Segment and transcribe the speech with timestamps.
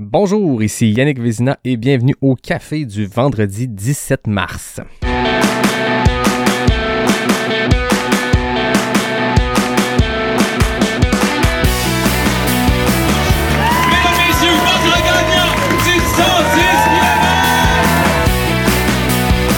[0.00, 4.78] Bonjour, ici Yannick Vézina et bienvenue au café du vendredi 17 mars.
[4.78, 4.86] Mesdames,
[14.28, 15.50] messieurs, votre gagnant
[15.82, 16.06] du 110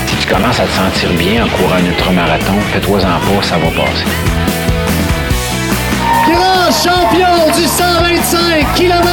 [0.06, 3.70] Si tu commences à te sentir bien en courant un ultramarathon, fais-toi-en pas, ça va
[3.72, 4.06] passer.
[6.32, 9.10] Grand champion du 125 km.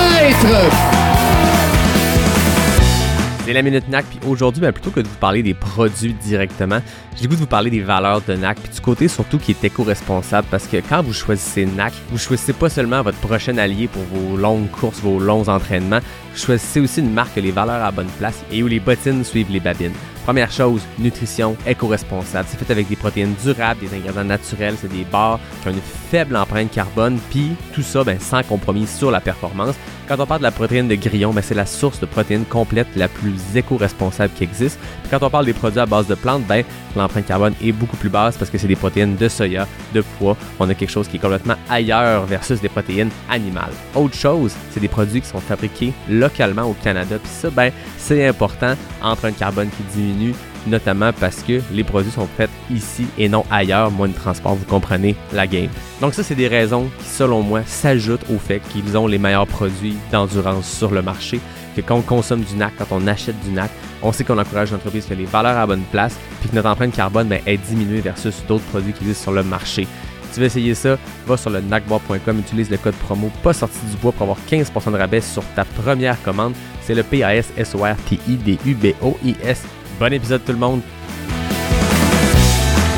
[3.48, 6.82] C'est la Minute NAC, puis aujourd'hui, ben, plutôt que de vous parler des produits directement,
[7.16, 9.52] j'ai le goût de vous parler des valeurs de NAC, puis du côté surtout qui
[9.52, 13.88] est éco-responsable, parce que quand vous choisissez NAC, vous choisissez pas seulement votre prochain allié
[13.88, 16.02] pour vos longues courses, vos longs entraînements,
[16.34, 18.68] vous choisissez aussi une marque qui a les valeurs à la bonne place et où
[18.68, 19.94] les bottines suivent les babines.
[20.26, 22.50] Première chose, nutrition éco-responsable.
[22.52, 25.80] C'est fait avec des protéines durables, des ingrédients naturels, c'est des barres qui ont une
[26.12, 29.76] faible empreinte carbone, puis tout ça ben, sans compromis sur la performance.
[30.08, 32.88] Quand on parle de la protéine de grillon, ben, c'est la source de protéines complète
[32.96, 34.80] la plus éco-responsable qui existe.
[35.02, 36.64] Puis quand on parle des produits à base de plantes, ben,
[36.96, 40.38] l'empreinte carbone est beaucoup plus basse parce que c'est des protéines de soya, de pois.
[40.62, 43.74] On a quelque chose qui est complètement ailleurs versus des protéines animales.
[43.96, 47.18] Autre chose, c'est des produits qui sont fabriqués localement au Canada.
[47.22, 50.34] Puis ça, ben, c'est important, empreinte carbone qui diminue,
[50.68, 54.66] notamment parce que les produits sont faits ici et non ailleurs, moins de transport, vous
[54.66, 55.70] comprenez la game.
[56.02, 59.48] Donc ça, c'est des raisons qui, selon moi, s'ajoutent au fait qu'ils ont les meilleurs
[59.48, 61.40] produits d'endurance sur le marché,
[61.76, 63.72] que quand on consomme du NAC, quand on achète du NAC,
[64.04, 66.50] on sait qu'on encourage une entreprise qui a les valeurs à la bonne place, puis
[66.50, 69.88] que notre empreinte carbone ben, est diminuée versus d'autres produits qui existent sur le marché.
[70.28, 73.80] Si tu veux essayer ça, va sur le nacbois.com, utilise le code promo pas sorti
[73.90, 76.54] du bois pour avoir 15% de rabais sur ta première commande.
[76.82, 79.64] C'est le P-A-S-S-O-R-T-I-D-U-B-O-I-S.
[80.00, 80.82] Bon épisode tout le monde.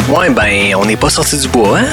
[0.09, 1.87] Ouais, ben, on n'est pas sorti du bois, hein?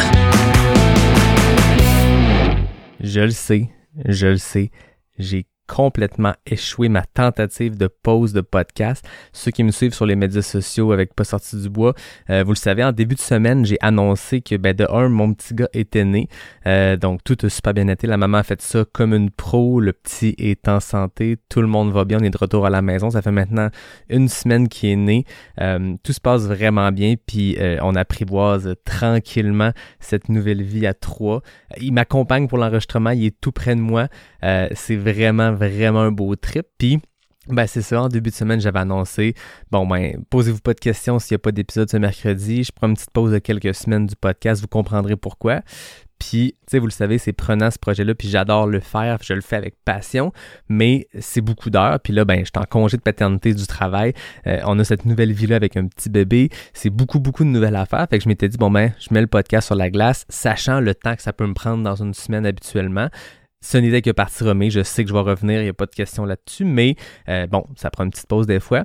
[2.99, 3.69] Je le sais,
[4.05, 4.73] je le sais.
[5.17, 9.07] J'ai complètement échoué ma tentative de pause de podcast.
[9.33, 11.95] Ceux qui me suivent sur les médias sociaux avec Pas sorti du bois,
[12.31, 15.33] euh, vous le savez, en début de semaine, j'ai annoncé que ben, de un, mon
[15.35, 16.29] petit gars était né.
[16.67, 18.07] Euh, donc tout a super bien été.
[18.07, 19.81] La maman a fait ça comme une pro.
[19.81, 21.37] Le petit est en santé.
[21.49, 22.19] Tout le monde va bien.
[22.21, 23.11] On est de retour à la maison.
[23.11, 23.69] Ça fait maintenant
[24.09, 25.25] une semaine qu'il est né.
[25.61, 27.15] Euh, tout se passe vraiment bien.
[27.27, 31.43] Puis on apprivoise tranquillement cette nouvelle vie à trois.
[31.81, 33.11] Il m'accompagne pour l'enregistrement.
[33.11, 34.09] Il est tout près de moi.
[34.43, 36.67] C'est vraiment, vraiment un beau trip.
[36.79, 37.01] Puis,
[37.49, 39.35] ben c'est ça, en début de semaine, j'avais annoncé,
[39.71, 42.65] bon ben, posez-vous pas de questions s'il n'y a pas d'épisode ce mercredi.
[42.65, 45.63] Je prends une petite pause de quelques semaines du podcast, vous comprendrez pourquoi.
[46.19, 49.35] Puis, tu sais, vous le savez, c'est prenant ce projet-là, puis j'adore le faire, je
[49.35, 50.33] le fais avec passion,
[50.69, 52.01] mais c'est beaucoup d'heures.
[52.01, 54.15] Puis là, ben, je suis en congé de paternité du travail.
[54.47, 56.49] Euh, on a cette nouvelle vie-là avec un petit bébé.
[56.73, 58.07] C'est beaucoup, beaucoup de nouvelles affaires.
[58.09, 60.81] Fait que je m'étais dit, bon ben, je mets le podcast sur la glace, sachant
[60.81, 63.09] le temps que ça peut me prendre dans une semaine habituellement.
[63.61, 64.73] Ce n'était que partie remise.
[64.73, 66.97] Je sais que je vais revenir, il n'y a pas de question là-dessus, mais
[67.29, 68.85] euh, bon, ça prend une petite pause des fois.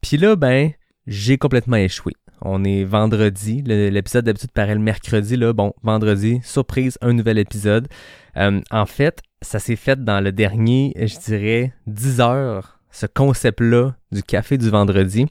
[0.00, 0.70] Puis là, ben,
[1.06, 2.14] j'ai complètement échoué.
[2.40, 3.62] On est vendredi.
[3.62, 5.36] L'épisode d'habitude paraît le mercredi.
[5.36, 7.88] Là, bon, vendredi, surprise, un nouvel épisode.
[8.36, 13.96] Euh, en fait, ça s'est fait dans le dernier, je dirais, 10 heures, ce concept-là
[14.12, 15.26] du café du vendredi.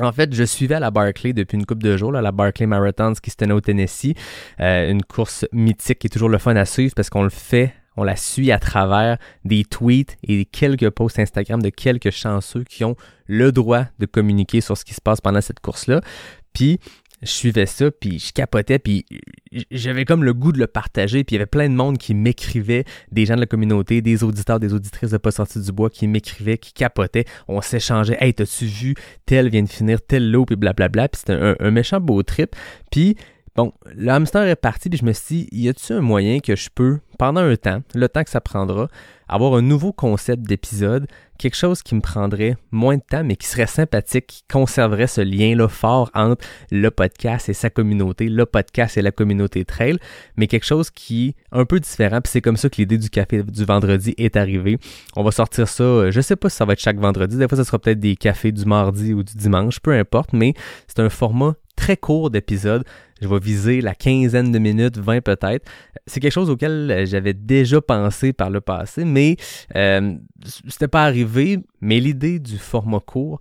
[0.00, 3.14] En fait, je suivais à la Barclay depuis une couple de jours, la Barclay Marathon
[3.20, 4.14] qui se tenait au Tennessee.
[4.60, 7.72] Euh, une course mythique qui est toujours le fun à suivre parce qu'on le fait,
[7.98, 12.84] on la suit à travers des tweets et quelques posts Instagram de quelques chanceux qui
[12.84, 16.00] ont le droit de communiquer sur ce qui se passe pendant cette course-là.
[16.52, 16.78] Puis,
[17.22, 19.04] je suivais ça, puis je capotais, puis
[19.72, 22.14] j'avais comme le goût de le partager, puis il y avait plein de monde qui
[22.14, 25.90] m'écrivait, des gens de la communauté, des auditeurs, des auditrices de Pas sorti du bois
[25.90, 28.94] qui m'écrivaient, qui capotaient, on s'échangeait, «Hey, t'as-tu vu,
[29.26, 32.54] tel vient de finir, tel lot, puis blablabla», puis c'était un, un méchant beau trip,
[32.92, 33.16] puis
[33.58, 36.54] Bon, le hamster est parti, puis je me suis dit, y a-t-il un moyen que
[36.54, 38.86] je peux, pendant un temps, le temps que ça prendra,
[39.26, 43.46] avoir un nouveau concept d'épisode, quelque chose qui me prendrait moins de temps, mais qui
[43.46, 48.98] serait sympathique, qui conserverait ce lien-là fort entre le podcast et sa communauté, le podcast
[48.98, 49.98] et la communauté trail,
[50.36, 53.08] mais quelque chose qui est un peu différent, puis c'est comme ça que l'idée du
[53.08, 54.78] café du vendredi est arrivée.
[55.16, 57.48] On va sortir ça, euh, je sais pas si ça va être chaque vendredi, des
[57.48, 60.54] fois ça sera peut-être des cafés du mardi ou du dimanche, peu importe, mais
[60.88, 62.84] c'est un format très court d'épisode.
[63.20, 65.66] Je vais viser la quinzaine de minutes, 20 peut-être.
[66.06, 69.36] C'est quelque chose auquel euh, j'avais déjà pensé par le passé, mais
[69.74, 70.14] euh,
[70.68, 71.27] c'était pas arrivé.
[71.80, 73.40] Mais l'idée du format court,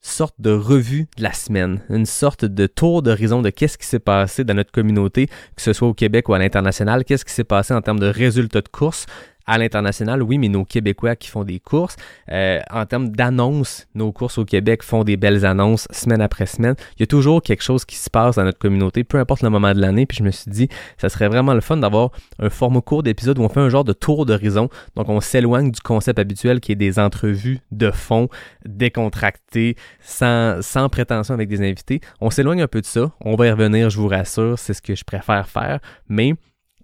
[0.00, 3.98] sorte de revue de la semaine, une sorte de tour d'horizon de qu'est-ce qui s'est
[3.98, 7.44] passé dans notre communauté, que ce soit au Québec ou à l'international, qu'est-ce qui s'est
[7.44, 9.06] passé en termes de résultats de course
[9.46, 11.96] à l'international, oui, mais nos Québécois qui font des courses.
[12.32, 16.74] Euh, en termes d'annonces, nos courses au Québec font des belles annonces semaine après semaine.
[16.96, 19.50] Il y a toujours quelque chose qui se passe dans notre communauté, peu importe le
[19.50, 20.06] moment de l'année.
[20.06, 23.38] Puis je me suis dit, ça serait vraiment le fun d'avoir un format court d'épisode
[23.38, 24.68] où on fait un genre de tour d'horizon.
[24.96, 28.28] Donc on s'éloigne du concept habituel qui est des entrevues de fond
[28.64, 32.00] décontractées, sans, sans prétention avec des invités.
[32.20, 33.12] On s'éloigne un peu de ça.
[33.20, 35.78] On va y revenir, je vous rassure, c'est ce que je préfère faire.
[36.08, 36.34] Mais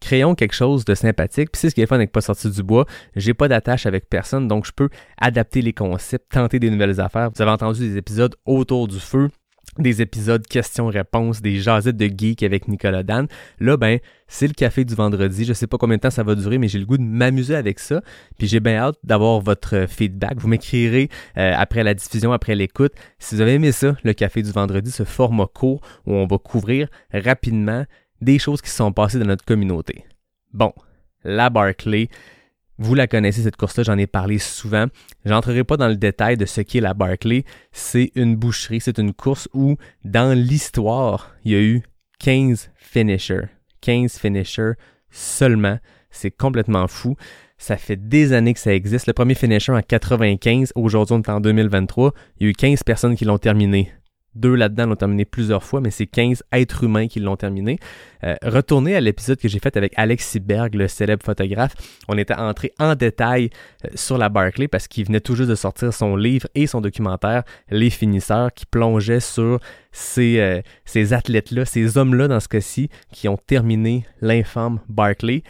[0.03, 1.51] créons quelque chose de sympathique.
[1.53, 2.87] Puis c'est ce qui est fun Pas sorti du bois.
[3.17, 4.89] J'ai pas d'attache avec personne, donc je peux
[5.19, 7.31] adapter les concepts, tenter des nouvelles affaires.
[7.35, 9.29] Vous avez entendu des épisodes autour du feu
[9.79, 13.27] des épisodes questions-réponses, des jasettes de geek avec Nicolas Dan.
[13.59, 15.47] Là, ben, c'est le café du vendredi.
[15.47, 17.55] Je sais pas combien de temps ça va durer, mais j'ai le goût de m'amuser
[17.55, 18.03] avec ça.
[18.37, 20.35] Puis j'ai bien hâte d'avoir votre feedback.
[20.37, 21.09] Vous m'écrirez
[21.39, 22.93] euh, après la diffusion, après l'écoute.
[23.19, 26.37] Si vous avez aimé ça, le café du vendredi, ce format court où on va
[26.37, 27.87] couvrir rapidement
[28.23, 30.05] des choses qui sont passées dans notre communauté.
[30.53, 30.73] Bon,
[31.25, 32.09] la Barclay,
[32.79, 34.87] vous la connaissez cette course-là, j'en ai parlé souvent.
[35.25, 37.45] J'entrerai pas dans le détail de ce qu'est la Barclay.
[37.71, 41.83] C'est une boucherie, c'est une course où, dans l'histoire, il y a eu
[42.21, 43.49] 15 finishers.
[43.83, 44.73] 15 finishers
[45.11, 45.79] seulement.
[46.11, 47.17] C'est complètement fou.
[47.59, 49.07] Ça fait des années que ça existe.
[49.07, 52.13] Le premier finisher en 95, aujourd'hui on est en 2023.
[52.39, 53.93] Il y a eu 15 personnes qui l'ont terminé.
[54.35, 57.79] Deux là-dedans l'ont terminé plusieurs fois, mais c'est 15 êtres humains qui l'ont terminé.
[58.25, 61.75] Euh, retournez à l'épisode que j'ai fait avec Alex Berg, le célèbre photographe.
[62.09, 63.51] On était entré en détail
[63.85, 66.81] euh, sur la Barclay parce qu'il venait tout juste de sortir son livre et son
[66.81, 72.89] documentaire Les finisseurs qui plongeait sur ces, euh, ces athlètes-là, ces hommes-là dans ce cas-ci,
[73.13, 75.43] qui ont terminé l'infâme Barclay.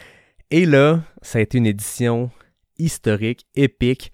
[0.51, 2.31] Et là, ça a été une édition
[2.77, 4.11] historique, épique,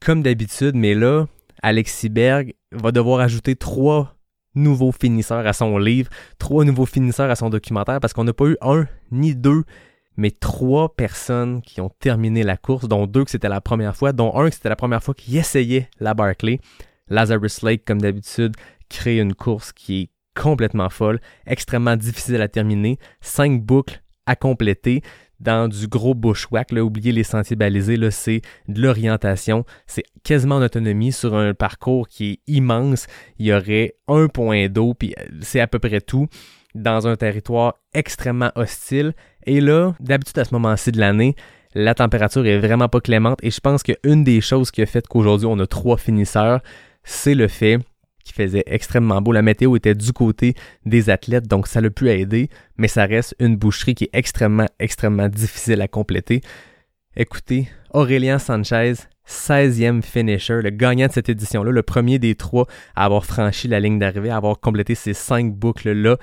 [0.00, 1.26] comme d'habitude, mais là,
[1.64, 4.18] Alexis Berg va devoir ajouter trois
[4.54, 8.44] nouveaux finisseurs à son livre, trois nouveaux finisseurs à son documentaire, parce qu'on n'a pas
[8.44, 9.64] eu un ni deux,
[10.18, 14.12] mais trois personnes qui ont terminé la course, dont deux que c'était la première fois,
[14.12, 16.60] dont un que c'était la première fois qui essayait la Barclay.
[17.08, 18.54] Lazarus Lake, comme d'habitude,
[18.90, 25.00] crée une course qui est complètement folle, extrêmement difficile à terminer, cinq boucles à compléter
[25.40, 26.72] dans du gros bushwhack.
[26.72, 29.64] Là, oubliez les sentiers balisés, là, c'est de l'orientation.
[29.86, 33.06] C'est quasiment en autonomie sur un parcours qui est immense.
[33.38, 36.28] Il y aurait un point d'eau, puis euh, c'est à peu près tout
[36.74, 39.14] dans un territoire extrêmement hostile.
[39.46, 41.36] Et là, d'habitude à ce moment-ci de l'année,
[41.74, 43.38] la température est vraiment pas clémente.
[43.42, 46.60] Et je pense qu'une des choses qui a fait qu'aujourd'hui on a trois finisseurs,
[47.02, 47.78] c'est le fait
[48.24, 49.32] qui faisait extrêmement beau.
[49.32, 50.54] La météo était du côté
[50.86, 54.68] des athlètes, donc ça l'a pu aider, mais ça reste une boucherie qui est extrêmement,
[54.78, 56.40] extrêmement difficile à compléter.
[57.16, 58.94] Écoutez, Aurélien Sanchez,
[59.28, 62.66] 16e finisher, le gagnant de cette édition-là, le premier des trois
[62.96, 66.16] à avoir franchi la ligne d'arrivée, à avoir complété ces cinq boucles-là.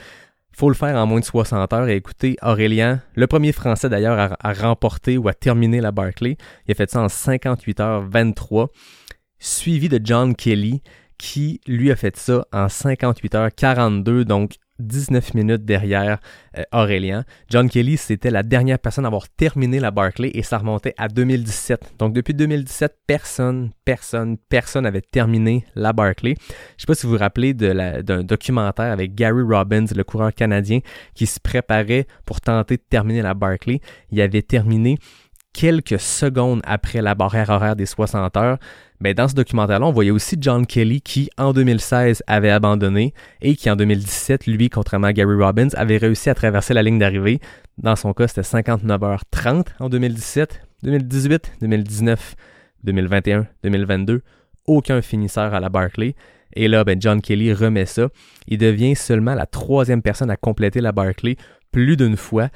[0.52, 1.88] Faut le faire en moins de 60 heures.
[1.88, 6.36] Écoutez, Aurélien, le premier Français d'ailleurs à, à, remporter ou à terminer la Barclay,
[6.68, 8.70] il a fait ça en 58 heures 23,
[9.40, 10.84] suivi de John Kelly,
[11.22, 16.18] qui lui a fait ça en 58 heures 42, donc 19 minutes derrière
[16.58, 17.26] euh, Aurélien.
[17.48, 21.10] John Kelly, c'était la dernière personne à avoir terminé la Barclay et ça remontait à
[21.10, 21.94] 2017.
[22.00, 26.34] Donc depuis 2017, personne, personne, personne avait terminé la Barclay.
[26.40, 30.34] Je ne sais pas si vous vous rappelez d'un documentaire avec Gary Robbins, le coureur
[30.34, 30.80] canadien,
[31.14, 33.80] qui se préparait pour tenter de terminer la Barclay.
[34.10, 34.98] Il avait terminé
[35.54, 38.58] quelques secondes après la barrière horaire des 60 heures,
[39.00, 43.56] mais dans ce documentaire-là, on voyait aussi John Kelly qui, en 2016, avait abandonné et
[43.56, 47.40] qui, en 2017, lui, contrairement à Gary Robbins, avait réussi à traverser la ligne d'arrivée.
[47.78, 52.36] Dans son cas, c'était 59h30 en 2017, 2018, 2019,
[52.84, 54.22] 2021, 2022.
[54.68, 56.16] Aucun finisseur à la Barclay.
[56.54, 58.10] Et là, ben, John Kelly remet ça.
[58.48, 61.38] Il devient seulement la troisième personne à compléter la Barclay
[61.72, 62.50] plus d'une fois.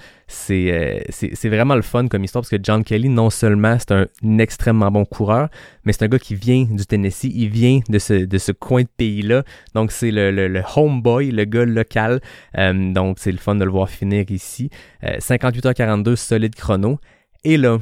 [0.49, 4.07] Euh, c'est vraiment le fun comme histoire parce que John Kelly, non seulement c'est un,
[4.39, 5.49] extrêmement bon coureur,
[5.83, 8.83] mais c'est un gars qui vient du Tennessee, il vient de ce, de ce coin
[8.83, 9.43] de pays-là.
[9.73, 12.21] Donc c'est le, le, homeboy, le gars local.
[12.57, 14.69] Euh, donc c'est le fun de le voir finir ici.
[15.03, 16.99] 58h42, euh, solide chrono.
[17.43, 17.79] Et là,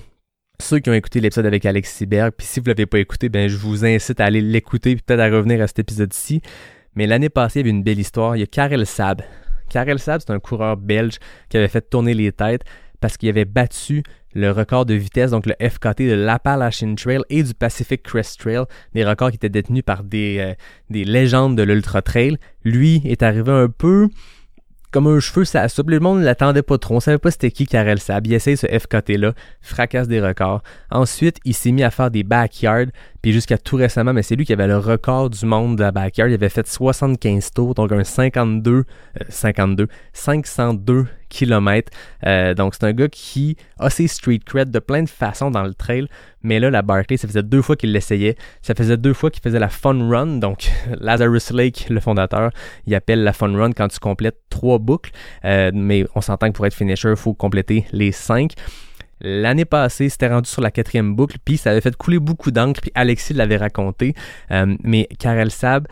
[0.60, 3.30] ceux qui ont écouté l'épisode avec Alexis Berg, puis si vous ne l'avez pas écouté,
[3.30, 6.42] ben je vous incite à aller l'écouter, peut-être à revenir à cet épisode-ci.
[6.96, 8.36] Mais l'année passée, il y avait une belle histoire.
[8.36, 9.22] Il y a Karel Sab.
[9.70, 11.18] Karel Sab, c'est un coureur belge
[11.50, 12.62] qui avait fait tourner les têtes
[13.00, 17.44] parce qu'il avait battu le record de vitesse, donc le FKT de l'Appalachian Trail et
[17.44, 20.54] du Pacific Crest Trail, des records qui étaient détenus par des, euh,
[20.90, 22.38] des légendes de l'Ultra Trail.
[22.64, 24.08] Lui est arrivé un peu
[24.94, 25.90] comme un cheveu, ça soupe.
[25.90, 26.96] Le monde ne l'attendait pas trop.
[26.96, 28.28] On savait pas c'était qui Karel Sab.
[28.28, 30.62] Il essaye ce FKT-là, fracasse des records.
[30.92, 32.92] Ensuite, il s'est mis à faire des backyards.
[33.24, 35.94] Puis jusqu'à tout récemment, mais c'est lui qui avait le record du monde de la
[35.94, 36.30] backyard.
[36.30, 38.84] Il avait fait 75 tours, donc un 52,
[39.30, 41.90] 52, 502 km.
[42.26, 45.64] Euh, donc, c'est un gars qui a ses street cred de plein de façons dans
[45.64, 46.08] le trail.
[46.42, 48.36] Mais là, la Barclay, ça faisait deux fois qu'il l'essayait.
[48.62, 50.40] Ça faisait deux fois qu'il faisait la Fun Run.
[50.40, 52.52] Donc, Lazarus Lake, le fondateur,
[52.86, 55.12] il appelle la Fun Run quand tu complètes trois boucles.
[55.46, 58.52] Euh, mais on s'entend que pour être finisher, il faut compléter les cinq.
[59.24, 62.82] L'année passée, c'était rendu sur la quatrième boucle, puis ça avait fait couler beaucoup d'encre,
[62.82, 64.16] puis Alexis l'avait raconté.
[64.52, 65.88] Euh, mais Karel Sab,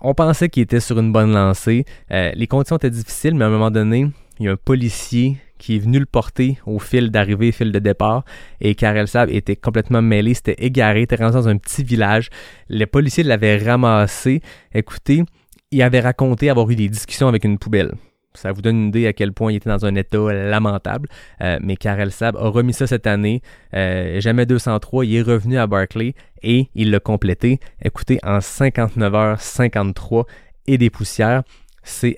[0.00, 1.84] on pensait qu'il était sur une bonne lancée.
[2.12, 4.06] Euh, les conditions étaient difficiles, mais à un moment donné,
[4.38, 7.78] il y a un policier qui est venu le porter au fil d'arrivée, fil de
[7.80, 8.24] départ,
[8.60, 12.28] et Karel Sab était complètement mêlé, c'était égaré, était rendu dans un petit village.
[12.68, 14.42] Le policier l'avait ramassé.
[14.72, 15.24] Écoutez,
[15.72, 17.94] il avait raconté avoir eu des discussions avec une poubelle.
[18.36, 21.08] Ça vous donne une idée à quel point il était dans un état lamentable.
[21.40, 23.42] Euh, mais Karel Sab a remis ça cette année.
[23.74, 27.60] Euh, jamais 203, il est revenu à Barclay et il l'a complété.
[27.82, 30.26] Écoutez, en 59 heures 53
[30.66, 31.42] et des poussières,
[31.82, 32.16] c'est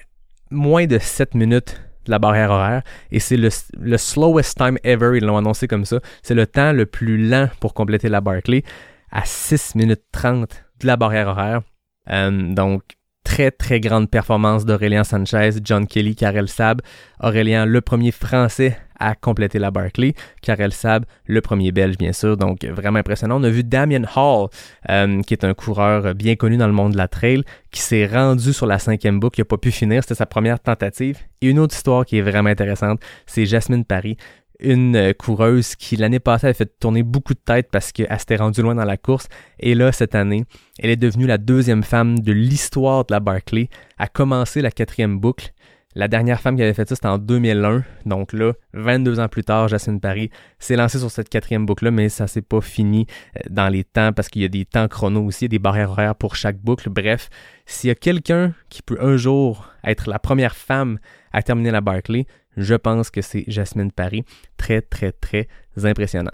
[0.51, 5.19] moins de 7 minutes de la barrière horaire et c'est le, le, slowest time ever,
[5.19, 6.01] ils l'ont annoncé comme ça.
[6.23, 8.63] C'est le temps le plus lent pour compléter la Barclay
[9.11, 11.63] à 6 minutes 30 de la barrière horaire.
[12.11, 12.83] Euh, donc,
[13.29, 16.81] très très grande performance d'Aurélien Sanchez, John Kelly, Karel Sab.
[17.23, 20.15] Aurélien, le premier français à compléter la Barclay.
[20.41, 22.39] Karel Sab, le premier belge, bien sûr.
[22.39, 23.39] Donc, vraiment impressionnant.
[23.39, 24.49] On a vu Damien Hall,
[24.89, 28.07] euh, qui est un coureur bien connu dans le monde de la trail, qui s'est
[28.07, 30.03] rendu sur la cinquième boucle, qui n'a pas pu finir.
[30.03, 31.19] C'était sa première tentative.
[31.43, 34.17] Et une autre histoire qui est vraiment intéressante, c'est Jasmine Paris,
[34.61, 38.37] une euh, coureuse qui l'année passée avait fait tourner beaucoup de tête parce qu'elle s'était
[38.37, 39.29] rendue loin dans la course.
[39.61, 40.45] Et là, cette année,
[40.79, 45.19] elle est devenue la deuxième femme de l'histoire de la Barclay à commencer la quatrième
[45.19, 45.53] boucle.
[45.95, 47.83] La dernière femme qui avait fait ça, c'était en 2001.
[48.05, 52.09] Donc là, 22 ans plus tard, Jacinthe Paris s'est lancée sur cette quatrième boucle-là, mais
[52.09, 55.25] ça s'est pas fini euh, dans les temps parce qu'il y a des temps chrono
[55.25, 56.91] aussi, des barrières horaires pour chaque boucle.
[56.91, 57.31] Bref,
[57.65, 60.99] s'il y a quelqu'un qui peut un jour être la première femme
[61.33, 62.27] à terminer la Barclay,
[62.59, 64.25] je pense que c'est Jasmine Paris.
[64.57, 65.49] Très, très, très
[65.85, 66.33] impressionnant.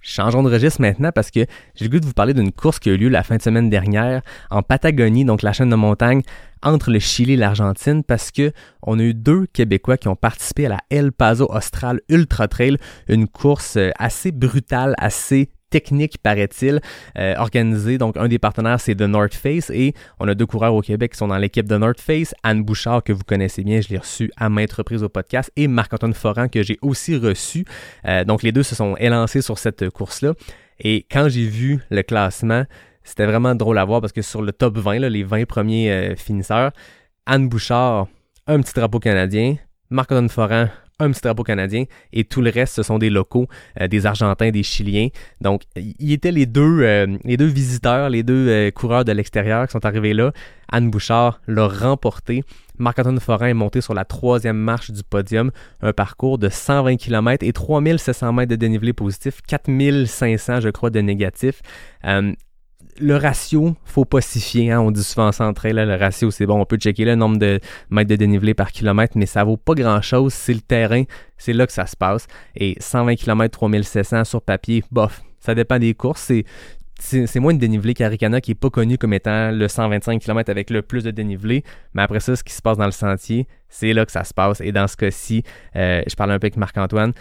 [0.00, 1.40] Changeons de registre maintenant parce que
[1.74, 3.42] j'ai le goût de vous parler d'une course qui a eu lieu la fin de
[3.42, 6.22] semaine dernière en Patagonie, donc la chaîne de montagne
[6.62, 8.52] entre le Chili et l'Argentine, parce que
[8.82, 12.78] on a eu deux Québécois qui ont participé à la El Paso Austral Ultra Trail,
[13.08, 16.80] une course euh, assez brutale, assez technique, paraît-il,
[17.18, 17.98] euh, organisé.
[17.98, 21.12] Donc, un des partenaires, c'est The North Face et on a deux coureurs au Québec
[21.12, 22.34] qui sont dans l'équipe de North Face.
[22.42, 25.68] Anne Bouchard, que vous connaissez bien, je l'ai reçu à maintes reprises au podcast, et
[25.68, 27.64] Marc-Antoine Foran, que j'ai aussi reçu.
[28.06, 30.34] Euh, donc, les deux se sont élancés sur cette course-là.
[30.80, 32.64] Et quand j'ai vu le classement,
[33.02, 35.90] c'était vraiment drôle à voir parce que sur le top 20, là, les 20 premiers
[35.90, 36.72] euh, finisseurs,
[37.26, 38.06] Anne Bouchard,
[38.46, 39.56] un petit drapeau canadien,
[39.90, 40.68] Marc-Antoine Foran,
[41.00, 43.46] un petit drapeau canadien et tout le reste, ce sont des locaux,
[43.80, 45.08] euh, des Argentins, des Chiliens.
[45.40, 49.66] Donc, il étaient les deux, euh, les deux visiteurs, les deux euh, coureurs de l'extérieur
[49.66, 50.32] qui sont arrivés là.
[50.70, 52.42] Anne Bouchard l'a remporté.
[52.78, 55.50] Marc-Antoine Forin est monté sur la troisième marche du podium,
[55.82, 61.00] un parcours de 120 km et 3700 mètres de dénivelé positif, 4500 je crois de
[61.00, 61.62] négatif
[63.00, 64.72] le ratio, faut pas s'y fier.
[64.72, 64.80] Hein.
[64.80, 67.60] On dit souvent en là, le ratio, c'est bon, on peut checker le nombre de
[67.90, 70.32] mètres de dénivelé par kilomètre, mais ça vaut pas grand-chose.
[70.32, 71.04] C'est le terrain,
[71.36, 72.26] c'est là que ça se passe.
[72.56, 76.22] Et 120 km, 3700 sur papier, bof, ça dépend des courses.
[76.22, 76.44] C'est,
[76.98, 80.70] c'est, moins de dénivelé qu'Aricana qui est pas connu comme étant le 125 km avec
[80.70, 81.62] le plus de dénivelé.
[81.94, 84.34] Mais après ça, ce qui se passe dans le sentier, c'est là que ça se
[84.34, 84.60] passe.
[84.60, 85.44] Et dans ce cas-ci,
[85.76, 87.12] euh, je parle un peu avec Marc-Antoine,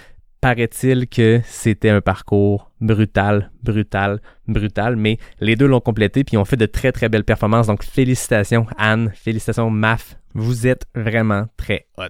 [0.41, 6.45] paraît-il que c'était un parcours brutal, brutal, brutal, mais les deux l'ont complété puis ont
[6.45, 7.67] fait de très très belles performances.
[7.67, 12.03] Donc félicitations Anne, félicitations Maf, vous êtes vraiment très hot.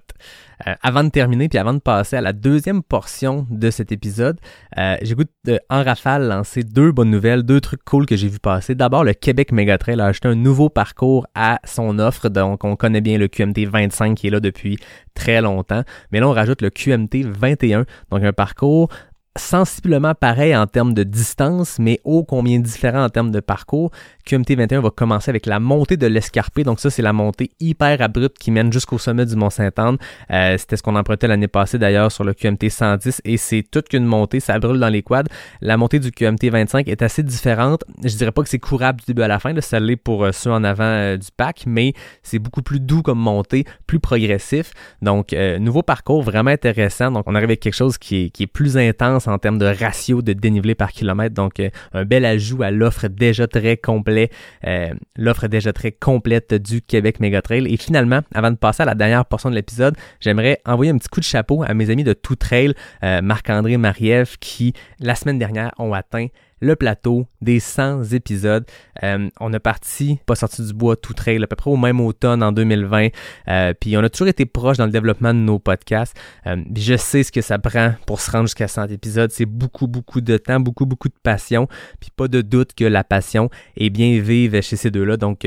[0.68, 4.40] Euh, avant de terminer puis avant de passer à la deuxième portion de cet épisode,
[4.78, 8.40] euh, j'ai de en rafale lancer deux bonnes nouvelles, deux trucs cool que j'ai vu
[8.40, 8.76] passer.
[8.76, 12.28] D'abord, le Québec Megatrail a acheté un nouveau parcours à son offre.
[12.30, 14.78] Donc on connaît bien le QMT 25 qui est là depuis
[15.14, 18.90] très longtemps, mais là on rajoute le QMT 21, donc un parcours
[19.38, 23.92] sensiblement pareil en termes de distance, mais ô combien différent en termes de parcours.
[24.28, 26.66] QMT 21 va commencer avec la montée de l'escarpé.
[26.66, 29.98] Donc ça, c'est la montée hyper abrupte qui mène jusqu'au sommet du Mont-Saint-Anne.
[30.32, 33.88] Euh, C'était ce qu'on empruntait l'année passée d'ailleurs sur le QMT 110 et c'est toute
[33.88, 34.42] qu'une montée.
[34.42, 35.24] Ça brûle dans les quads.
[35.62, 37.86] La montée du QMT 25 est assez différente.
[38.04, 39.60] Je dirais pas que c'est courable du début à la fin.
[39.62, 43.02] Ça l'est pour euh, ceux en avant euh, du pack, mais c'est beaucoup plus doux
[43.02, 44.74] comme montée, plus progressif.
[45.02, 47.12] Donc, nouveau parcours vraiment intéressant.
[47.12, 50.34] Donc, on arrive avec quelque chose qui est, plus intense en termes de ratio de
[50.34, 51.36] dénivelé par kilomètre.
[51.36, 51.62] Donc,
[51.94, 53.78] un bel ajout à l'offre déjà très
[54.18, 54.30] complet,
[54.66, 57.72] euh, l'offre déjà très complète du Québec Megatrail.
[57.72, 61.10] Et finalement, avant de passer à la dernière portion de l'épisode, j'aimerais envoyer un petit
[61.10, 65.40] coup de chapeau à mes amis de Tout Trail, euh, Marc-André Mariev, qui, la semaine
[65.40, 66.28] dernière, ont atteint
[66.60, 68.66] le plateau des 100 épisodes.
[69.04, 72.02] Euh, on a parti, pas sorti du bois tout trail, à peu près au même
[72.02, 73.10] automne en 2020.
[73.48, 76.18] Euh, puis on a toujours été proche dans le développement de nos podcasts.
[76.48, 79.32] Euh, je sais ce que ça prend pour se rendre jusqu'à 100 épisodes.
[79.32, 81.68] C'est beaucoup, beaucoup de temps, beaucoup, beaucoup de passion.
[82.00, 85.18] Puis pas de doute que la passion est bien vive chez ces deux-là.
[85.18, 85.46] Donc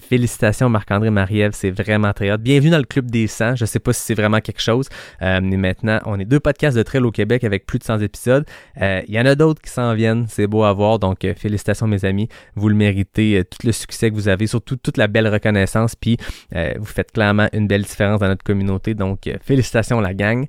[0.00, 2.38] félicitations Marc-André Mariev, c'est vraiment très hot.
[2.38, 3.56] Bienvenue dans le club des 100.
[3.56, 4.88] Je sais pas si c'est vraiment quelque chose.
[5.20, 8.44] mais maintenant, on est deux podcasts de trail au Québec avec plus de 100 épisodes.
[8.80, 11.00] Il y en a d'autres qui s'en viennent c'est beau à voir.
[11.00, 12.28] Donc, euh, félicitations, mes amis.
[12.54, 13.38] Vous le méritez.
[13.38, 15.96] Euh, tout le succès que vous avez, surtout toute la belle reconnaissance.
[15.96, 16.16] Puis,
[16.54, 18.94] euh, vous faites clairement une belle différence dans notre communauté.
[18.94, 20.46] Donc, félicitations, la gang.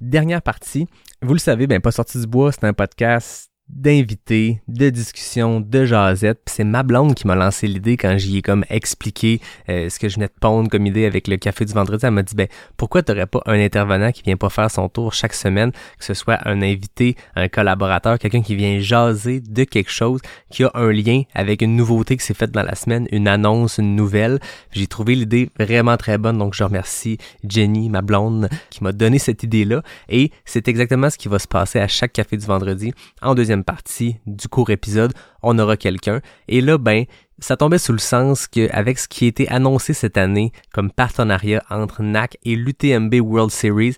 [0.00, 0.86] Dernière partie.
[1.22, 5.84] Vous le savez, ben, Pas sorti du bois, c'est un podcast d'invités, de discussions, de
[5.84, 6.40] jasettes.
[6.46, 10.08] C'est ma blonde qui m'a lancé l'idée quand j'y ai comme expliqué euh, ce que
[10.08, 12.04] je venais de pondre comme idée avec le café du vendredi.
[12.04, 15.14] Elle m'a dit ben pourquoi t'aurais pas un intervenant qui vient pas faire son tour
[15.14, 19.90] chaque semaine, que ce soit un invité, un collaborateur, quelqu'un qui vient jaser de quelque
[19.90, 23.28] chose qui a un lien avec une nouveauté qui s'est faite dans la semaine, une
[23.28, 24.40] annonce, une nouvelle.
[24.72, 29.18] J'ai trouvé l'idée vraiment très bonne, donc je remercie Jenny, ma blonde, qui m'a donné
[29.18, 29.82] cette idée-là.
[30.08, 32.92] Et c'est exactement ce qui va se passer à chaque café du vendredi.
[33.22, 35.12] En deuxième partie du court épisode,
[35.42, 36.20] on aura quelqu'un.
[36.48, 37.04] Et là, ben,
[37.38, 42.02] ça tombait sous le sens qu'avec ce qui été annoncé cette année comme partenariat entre
[42.02, 43.96] NAC et l'UTMB World Series,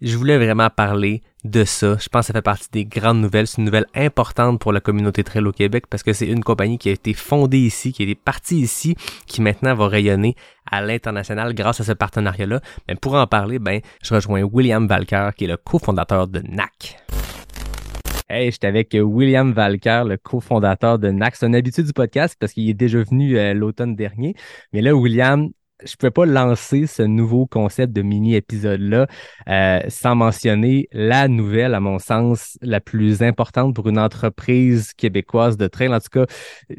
[0.00, 1.96] je voulais vraiment parler de ça.
[2.00, 3.46] Je pense que ça fait partie des grandes nouvelles.
[3.46, 6.78] C'est une nouvelle importante pour la communauté trail au Québec parce que c'est une compagnie
[6.78, 10.36] qui a été fondée ici, qui été partie ici, qui maintenant va rayonner
[10.70, 12.60] à l'international grâce à ce partenariat-là.
[12.88, 16.98] Mais pour en parler, ben, je rejoins William Valker, qui est le cofondateur de NAC.
[18.32, 21.34] Hey, j'étais avec euh, William Valker, le cofondateur de NAC.
[21.34, 24.36] C'est un du podcast parce qu'il est déjà venu euh, l'automne dernier.
[24.72, 25.50] Mais là, William,
[25.84, 29.06] je ne pouvais pas lancer ce nouveau concept de mini-épisode-là
[29.48, 35.56] euh, sans mentionner la nouvelle, à mon sens, la plus importante pour une entreprise québécoise
[35.56, 35.88] de trail.
[35.88, 36.26] En tout cas,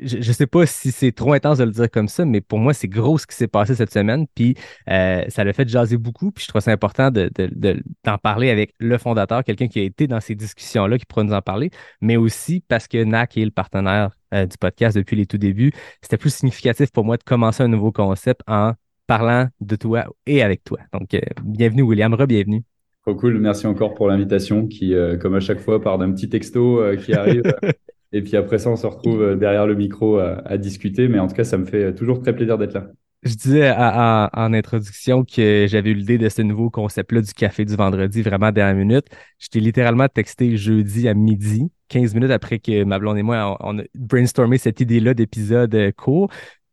[0.02, 2.60] je ne sais pas si c'est trop intense de le dire comme ça, mais pour
[2.60, 4.26] moi, c'est gros ce qui s'est passé cette semaine.
[4.36, 4.56] Puis
[4.90, 6.32] euh, ça l'a fait jaser beaucoup.
[6.32, 7.82] Puis je trouve ça important d'en de, de,
[8.24, 11.42] parler avec le fondateur, quelqu'un qui a été dans ces discussions-là, qui pourra nous en
[11.42, 15.38] parler, mais aussi parce que NAC est le partenaire euh, du podcast depuis les tout
[15.38, 15.74] débuts.
[16.02, 18.74] C'était plus significatif pour moi de commencer un nouveau concept en
[19.12, 20.80] parlant de toi et avec toi.
[20.94, 22.64] Donc, euh, bienvenue William, re-bienvenue.
[23.06, 26.30] Trop cool, merci encore pour l'invitation qui, euh, comme à chaque fois, part d'un petit
[26.30, 27.44] texto euh, qui arrive.
[28.14, 31.10] et puis après ça, on se retrouve derrière le micro à, discuter.
[31.10, 32.88] Mais en tout cas, ça me fait toujours très plaisir d'être là.
[33.24, 37.76] Je disais en introduction que j'avais eu l'idée de ce nouveau concept-là du café du
[37.76, 39.08] vendredi vraiment dernière minute.
[39.40, 43.58] Je t'ai littéralement texté jeudi à midi, 15 minutes après que ma blonde et moi,
[43.60, 46.32] on, a brainstormé cette idée-là d'épisode court.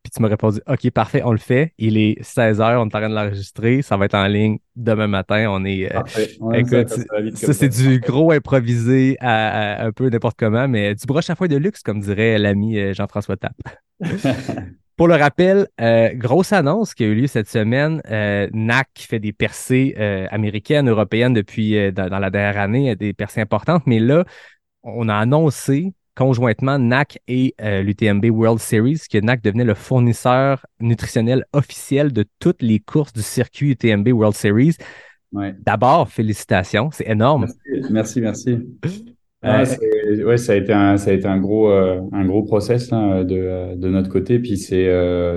[0.09, 1.75] Puis tu m'as répondu, OK, parfait, on le fait.
[1.77, 3.83] Il est 16 h on est en train de l'enregistrer.
[3.83, 5.49] Ça va être en ligne demain matin.
[5.51, 5.95] On est.
[5.95, 6.89] Euh, écoute,
[7.35, 11.47] ça, c'est du gros improvisé à, un peu n'importe comment, mais du broche à foin
[11.47, 13.53] de luxe, comme dirait l'ami euh, Jean-François Tapp.
[14.97, 18.01] Pour le rappel, euh, grosse annonce qui a eu lieu cette semaine.
[18.55, 19.95] NAC fait des percées
[20.31, 24.25] américaines, européennes depuis dans, dans, la dernière année, des percées importantes, mais là,
[24.83, 30.67] on a annoncé conjointement NAC et euh, l'UTMB World Series, que NAC devenait le fournisseur
[30.81, 34.77] nutritionnel officiel de toutes les courses du circuit UTMB World Series.
[35.61, 37.47] D'abord, félicitations, c'est énorme.
[37.91, 38.59] Merci, merci.
[39.45, 39.65] Euh,
[40.25, 43.77] ouais, ça a été un, ça a été un gros, euh, un gros process de,
[43.77, 44.41] de, notre côté.
[44.41, 44.91] Puis c'est,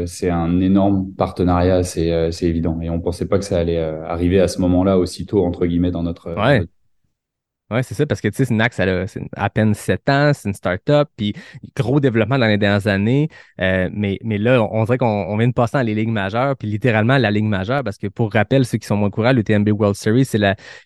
[0.07, 2.79] c'est un énorme partenariat, c'est, c'est évident.
[2.81, 6.01] Et on pensait pas que ça allait arriver à ce moment-là aussitôt entre guillemets dans
[6.01, 6.65] notre, ouais.
[7.71, 9.05] Oui, c'est ça, parce que tu sais, Snack, ça a
[9.37, 11.33] à peine 7 ans, c'est une start-up, puis
[11.73, 13.29] gros développement dans les dernières années.
[13.61, 16.67] Euh, mais, mais là, on, dirait qu'on vient de passer dans les ligues majeures, puis
[16.67, 19.69] littéralement la ligue majeure, parce que pour rappel, ceux qui sont moins courants, le TMB
[19.69, 20.39] World Series, c'est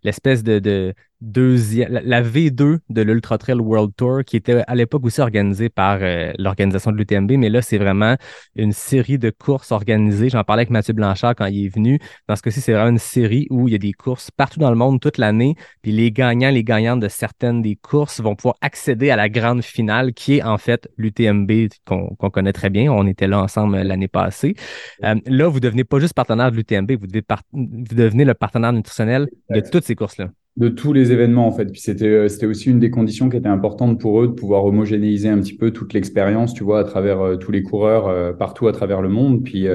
[0.04, 0.94] l'espèce de,
[1.26, 5.98] deuxième, la, V2 de l'Ultra Trail World Tour, qui était à l'époque aussi organisée par
[6.02, 8.16] euh, l'organisation de l'UTMB, mais là, c'est vraiment
[8.56, 10.30] une série de courses organisées.
[10.30, 12.00] J'en parlais avec Mathieu Blanchard quand il est venu.
[12.28, 14.70] Dans ce cas-ci, c'est vraiment une série où il y a des courses partout dans
[14.70, 18.56] le monde toute l'année, puis les gagnants, les gagnantes de certaines des courses vont pouvoir
[18.62, 21.52] accéder à la grande finale, qui est en fait l'UTMB
[21.86, 22.92] qu'on connaît très bien.
[22.92, 24.56] On était là ensemble l'année passée.
[25.04, 27.08] Euh, là, vous devenez pas juste partenaire de l'UTMB, vous,
[27.52, 31.66] vous devenez le partenaire nutritionnel de toutes ces courses-là de tous les événements en fait.
[31.66, 34.66] Puis c'était euh, c'était aussi une des conditions qui était importante pour eux de pouvoir
[34.66, 38.32] homogénéiser un petit peu toute l'expérience, tu vois, à travers euh, tous les coureurs euh,
[38.34, 39.44] partout à travers le monde.
[39.44, 39.68] Puis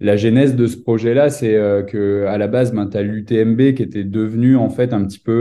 [0.00, 1.52] la genèse de ce projet-là, c'est
[1.88, 5.18] que à la base, ben, tu as l'UTMB qui était devenu en fait un petit
[5.18, 5.32] peu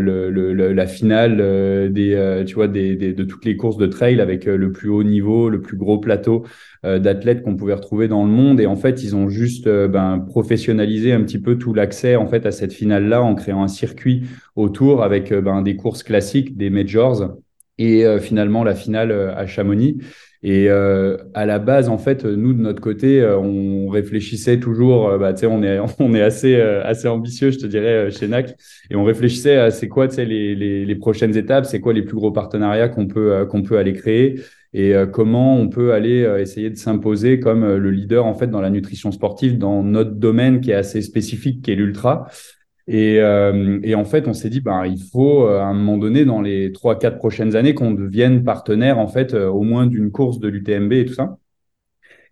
[0.00, 4.46] le, la finale des tu vois des, des, de toutes les courses de trail avec
[4.46, 6.44] le plus haut niveau, le plus gros plateau
[6.86, 8.60] euh, d'athlètes qu'on pouvait retrouver dans le monde.
[8.60, 12.26] Et en fait, ils ont juste euh, ben, professionnalisé un petit peu tout l'accès en
[12.26, 14.22] fait à cette finale-là en créant un circuit
[14.54, 17.38] autour avec euh, ben, des courses classiques, des majors.
[17.78, 19.98] Et finalement la finale à Chamonix.
[20.42, 25.08] Et euh, à la base, en fait, nous de notre côté, euh, on réfléchissait toujours.
[25.08, 28.28] Euh, bah, tu sais, on est on est assez assez ambitieux, je te dirais, chez
[28.28, 28.54] NAC,
[28.90, 32.14] et on réfléchissait à c'est quoi, les, les, les prochaines étapes, c'est quoi les plus
[32.14, 34.40] gros partenariats qu'on peut qu'on peut aller créer
[34.72, 38.68] et comment on peut aller essayer de s'imposer comme le leader en fait dans la
[38.68, 42.28] nutrition sportive dans notre domaine qui est assez spécifique, qui est l'ultra.
[42.88, 45.98] Et, euh, et, en fait, on s'est dit, ben, il faut euh, à un moment
[45.98, 49.86] donné, dans les trois, quatre prochaines années, qu'on devienne partenaire, en fait, euh, au moins
[49.86, 51.36] d'une course de l'UTMB et tout ça.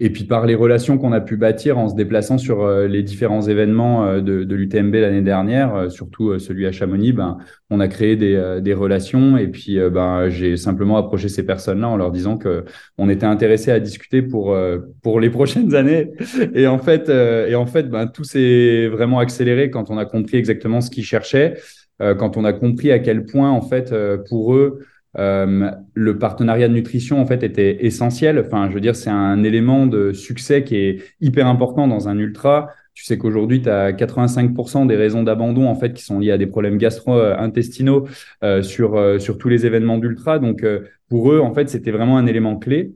[0.00, 3.02] Et puis par les relations qu'on a pu bâtir en se déplaçant sur euh, les
[3.02, 7.38] différents événements euh, de, de l'UTMB l'année dernière, euh, surtout celui à Chamonix, ben,
[7.70, 11.96] on a créé des, des relations et puis ben, j'ai simplement approché ces personnes-là en
[11.96, 12.64] leur disant que
[12.98, 14.56] on était intéressé à discuter pour
[15.02, 16.12] pour les prochaines années.
[16.54, 20.36] Et en fait, et en fait, ben, tout s'est vraiment accéléré quand on a compris
[20.36, 21.54] exactement ce qu'ils cherchaient,
[21.98, 23.92] quand on a compris à quel point en fait
[24.28, 24.80] pour eux
[25.18, 28.38] euh, le partenariat de nutrition en fait était essentiel.
[28.38, 32.18] Enfin, je veux dire, c'est un élément de succès qui est hyper important dans un
[32.18, 32.70] ultra.
[32.94, 36.38] Tu sais qu'aujourd'hui, tu as 85% des raisons d'abandon en fait qui sont liées à
[36.38, 38.06] des problèmes gastro-intestinaux
[38.42, 40.38] euh, sur euh, sur tous les événements d'ultra.
[40.38, 40.64] Donc
[41.08, 42.94] pour eux, en fait, c'était vraiment un élément clé.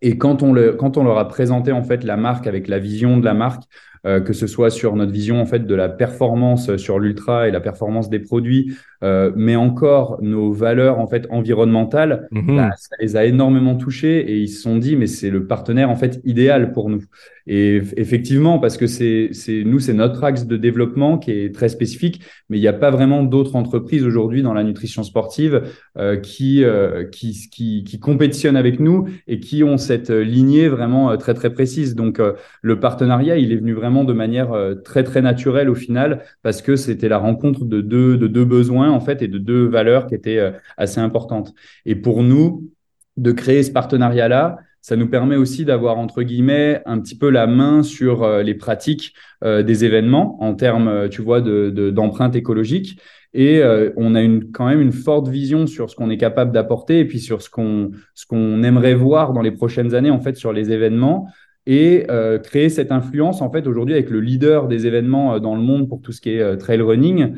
[0.00, 2.78] Et quand on, le, quand on leur a présenté en fait la marque avec la
[2.78, 5.88] vision de la marque, euh, que ce soit sur notre vision en fait de la
[5.88, 11.26] performance sur l'ultra et la performance des produits, euh, mais encore nos valeurs en fait
[11.30, 15.46] environnementales, bah, ça les a énormément touchés et ils se sont dit mais c'est le
[15.46, 17.02] partenaire en fait idéal pour nous.
[17.48, 21.68] Et effectivement parce que c'est c'est nous c'est notre axe de développement qui est très
[21.68, 25.62] spécifique, mais il n'y a pas vraiment d'autres entreprises aujourd'hui dans la nutrition sportive
[25.98, 31.16] euh, qui, euh, qui qui qui compétitionnent avec nous et qui ont cette lignée vraiment
[31.16, 31.96] très très précise.
[31.96, 32.20] Donc
[32.60, 36.62] le partenariat il est venu vraiment de manière euh, très très naturelle au final parce
[36.62, 40.06] que c'était la rencontre de deux de deux besoins en fait et de deux valeurs
[40.06, 41.54] qui étaient euh, assez importantes.
[41.86, 42.70] Et pour nous,
[43.16, 47.28] de créer ce partenariat là, ça nous permet aussi d'avoir entre guillemets un petit peu
[47.30, 53.00] la main sur euh, les pratiques des événements en termes, tu vois, de d'empreinte écologique.
[53.34, 53.60] Et
[53.96, 57.04] on a une, quand même une forte vision sur ce qu'on est capable d'apporter et
[57.04, 60.52] puis sur ce qu'on ce qu'on aimerait voir dans les prochaines années en fait sur
[60.52, 61.26] les événements
[61.66, 65.54] et euh, créer cette influence en fait aujourd'hui avec le leader des événements euh, dans
[65.54, 67.34] le monde pour tout ce qui est euh, trail running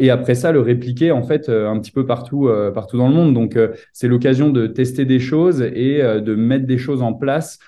[0.00, 3.32] et après ça le répliquer en fait un petit peu partout partout dans le monde.
[3.32, 3.56] Donc
[3.92, 7.60] c'est l'occasion de tester des choses et de mettre des choses en place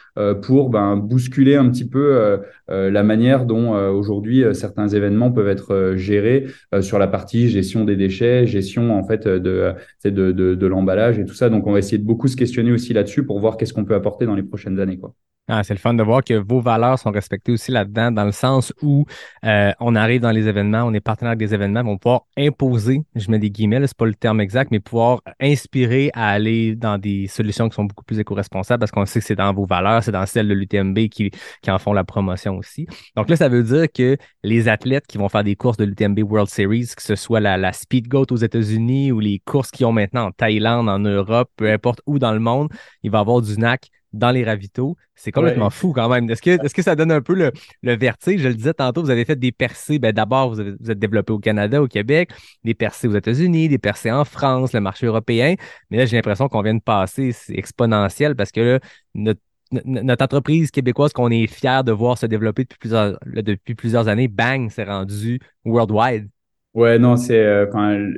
[0.42, 6.48] pour ben, bousculer un petit peu la manière dont aujourd'hui certains événements peuvent être gérés
[6.80, 9.72] sur la partie gestion des déchets gestion en fait de
[10.04, 11.48] de, de, de l'emballage et tout ça.
[11.48, 13.94] Donc on va essayer de beaucoup se questionner aussi là-dessus pour voir qu'est-ce qu'on peut
[13.94, 15.14] apporter dans les prochaines années quoi
[15.46, 18.32] ah, c'est le fun de voir que vos valeurs sont respectées aussi là-dedans, dans le
[18.32, 19.04] sens où
[19.44, 23.02] euh, on arrive dans les événements, on est partenaire des événements, on va pouvoir imposer,
[23.14, 26.96] je mets des guillemets, c'est pas le terme exact, mais pouvoir inspirer à aller dans
[26.96, 30.02] des solutions qui sont beaucoup plus éco-responsables parce qu'on sait que c'est dans vos valeurs,
[30.02, 31.30] c'est dans celles de l'UTMB qui,
[31.60, 32.86] qui en font la promotion aussi.
[33.14, 36.20] Donc là, ça veut dire que les athlètes qui vont faire des courses de l'UTMB
[36.20, 39.84] World Series, que ce soit la, la Speed Goat aux États-Unis ou les courses qu'ils
[39.84, 42.70] ont maintenant en Thaïlande, en Europe, peu importe où dans le monde,
[43.02, 44.96] il va avoir du NAC dans les ravitaux.
[45.14, 46.30] C'est complètement fou quand même.
[46.30, 48.40] Est-ce que, est que ça donne un peu le, le, vertige?
[48.40, 49.98] Je le disais tantôt, vous avez fait des percées.
[49.98, 52.30] Ben, D'abord, vous, vous, êtes développé au Canada, au Québec,
[52.64, 55.54] des percées aux États-Unis, des percées en France, le marché européen.
[55.90, 58.78] Mais là, j'ai l'impression qu'on vient de passer, c'est exponentiel parce que là,
[59.14, 59.40] notre,
[59.84, 64.28] notre entreprise québécoise qu'on est fier de voir se développer depuis plusieurs, depuis plusieurs années,
[64.28, 66.28] bang, c'est rendu worldwide.
[66.74, 67.66] Ouais, non, c'est euh,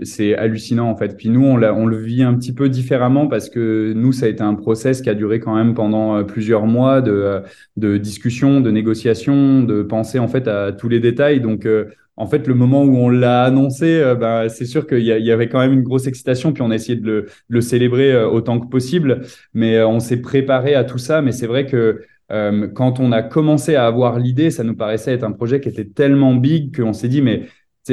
[0.02, 1.14] c'est hallucinant en fait.
[1.14, 4.28] Puis nous, on, on le vit un petit peu différemment parce que nous, ça a
[4.30, 7.40] été un process qui a duré quand même pendant euh, plusieurs mois de, euh,
[7.76, 11.40] de discussion, de négociation, de penser en fait à tous les détails.
[11.42, 11.68] Donc,
[12.16, 15.58] en fait, le moment où on l'a annoncé, ben, c'est sûr qu'il y, avait quand
[15.60, 16.54] même une grosse excitation.
[16.54, 19.20] Puis on a essayé de le, le célébrer autant que possible.
[19.52, 21.20] Mais on s'est préparé à tout ça.
[21.20, 25.24] Mais c'est vrai que quand on a commencé à avoir l'idée, ça nous paraissait être
[25.24, 27.42] un projet qui était tellement big qu'on s'est dit, mais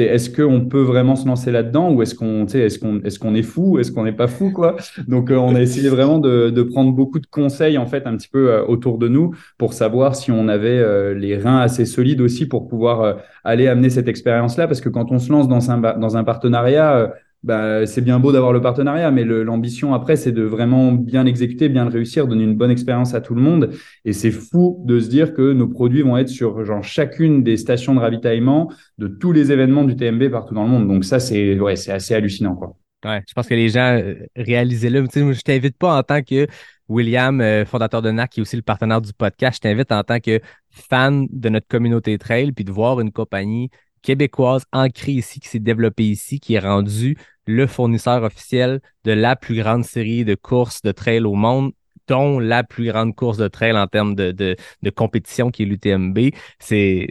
[0.02, 3.42] est-ce qu'on peut vraiment se lancer là-dedans ou est-ce qu'on est-ce qu'on est-ce qu'on est
[3.42, 4.76] fou est-ce qu'on n'est pas fou quoi?
[5.08, 8.28] Donc euh, on a essayé vraiment de, prendre beaucoup de conseils en fait un petit
[8.28, 12.20] peu euh, autour de nous pour savoir si on avait euh, les reins assez solides
[12.20, 15.70] aussi pour pouvoir aller amener cette expérience là parce que quand on se lance dans
[15.70, 17.12] un dans un partenariat
[17.44, 21.68] bah, c'est bien beau d'avoir le partenariat, mais l'ambition après, c'est de vraiment bien exécuter,
[21.68, 23.70] bien le réussir, donner une bonne expérience à tout le monde.
[24.06, 27.58] Et c'est fou de se dire que nos produits vont être sur genre chacune des
[27.58, 30.88] stations de ravitaillement de tous les événements du TMB partout dans le monde.
[30.88, 32.76] Donc ça, c'est ouais, assez hallucinant, quoi.
[33.04, 35.04] Ouais, je pense que les gens euh, réalisaient-le.
[35.12, 36.46] Je t'invite pas en tant que
[36.88, 39.56] William, euh, fondateur de NAC, qui est aussi le partenaire du podcast.
[39.62, 43.68] Je t'invite en tant que fan de notre communauté trail, puis de voir une compagnie
[44.00, 49.36] québécoise ancrée ici, qui s'est développée ici, qui est rendue le fournisseur officiel de la
[49.36, 51.72] plus grande série de courses de trail au monde
[52.06, 56.18] dont la plus grande course de trail en termes de, de, compétition qui est l'UTMB.
[56.58, 57.08] C'est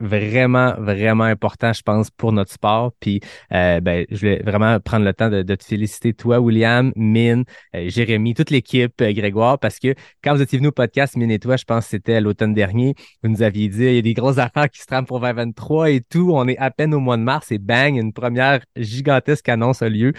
[0.00, 2.92] vraiment, vraiment important, je pense, pour notre sport.
[3.00, 3.20] Puis,
[3.52, 7.44] euh, ben, je voulais vraiment prendre le temps de, te féliciter, toi, William, Mine,
[7.76, 11.30] euh, Jérémy, toute l'équipe, euh, Grégoire, parce que quand vous étiez venu au podcast, Mine
[11.30, 14.02] et toi, je pense que c'était l'automne dernier, vous nous aviez dit, il y a
[14.02, 16.32] des grosses affaires qui se trament pour 2023 et tout.
[16.34, 19.88] On est à peine au mois de mars et bang, une première gigantesque annonce a
[19.88, 20.12] lieu.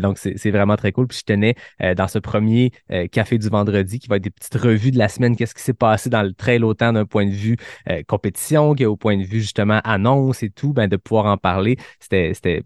[0.00, 1.06] donc, c'est vraiment très cool.
[1.08, 1.54] Puis, je tenais
[1.94, 2.72] dans ce premier
[3.12, 5.74] café du vendredi qui va être des petites revues de la semaine, qu'est-ce qui s'est
[5.74, 7.56] passé dans le trail, autant d'un point de vue
[8.06, 11.76] compétition qu'au point de vu justement annonce et tout, ben, de pouvoir en parler.
[12.00, 12.62] C'était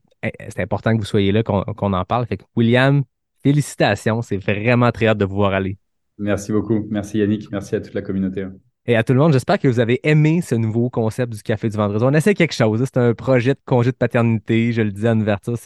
[0.59, 2.27] important que vous soyez là, qu'on en parle.
[2.27, 3.03] Fait William,
[3.43, 4.23] félicitations.
[4.23, 5.79] C'est vraiment très hâte de vous voir aller.
[6.19, 6.87] Merci beaucoup.
[6.91, 7.51] Merci Yannick.
[7.51, 8.47] Merci à toute la communauté.
[8.91, 11.69] Et à tout le monde, j'espère que vous avez aimé ce nouveau concept du café
[11.69, 12.05] du vendredi.
[12.05, 12.83] On essaie quelque chose.
[12.85, 14.73] C'est un projet de congé de paternité.
[14.73, 15.57] Je le disais en ouverture,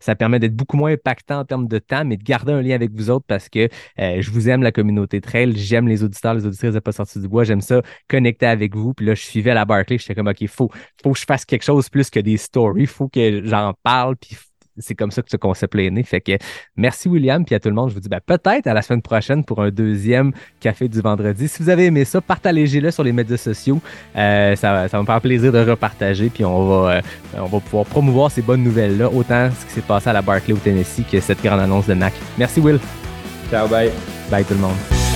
[0.00, 2.74] ça permet d'être beaucoup moins impactant en termes de temps, mais de garder un lien
[2.74, 3.68] avec vous autres parce que
[4.00, 5.56] euh, je vous aime la communauté trail.
[5.56, 7.44] J'aime les auditeurs, les auditrices de Pas sorti du bois.
[7.44, 8.92] J'aime ça connecter avec vous.
[8.92, 9.98] Puis là, je suivais la Barclay.
[9.98, 10.68] J'étais comme, OK, faut,
[11.00, 12.86] faut que je fasse quelque chose plus que des stories.
[12.86, 14.16] Faut que j'en parle.
[14.16, 14.36] Puis
[14.78, 16.02] c'est comme ça que ce concept est né.
[16.02, 16.32] Fait que
[16.76, 19.02] merci William, puis à tout le monde, je vous dis ben, peut-être à la semaine
[19.02, 21.48] prochaine pour un deuxième café du vendredi.
[21.48, 23.80] Si vous avez aimé ça, partagez-le sur les médias sociaux.
[24.16, 27.00] Euh, ça, ça va me faire plaisir de repartager, puis on va, euh,
[27.34, 30.54] on va pouvoir promouvoir ces bonnes nouvelles-là, autant ce qui s'est passé à la Barclay
[30.54, 32.14] au Tennessee que cette grande annonce de NAC.
[32.36, 32.78] Merci Will.
[33.50, 33.90] Ciao, bye.
[34.30, 35.07] Bye tout le monde.